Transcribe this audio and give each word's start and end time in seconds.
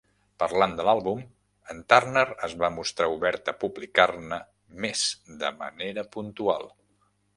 Parlant 0.43 0.71
de 0.77 0.85
l'àlbum, 0.87 1.19
en 1.73 1.83
Turner 1.93 2.23
es 2.47 2.55
va 2.63 2.71
mostrar 2.77 3.09
obert 3.17 3.51
a 3.53 3.55
publicar-ne 3.65 4.41
més 4.87 5.05
"de 5.45 5.53
manera 5.61 6.11
puntual" 6.17 6.67